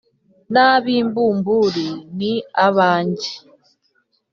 [0.51, 2.33] n’ab’imbumburi ni
[2.65, 3.29] abanjye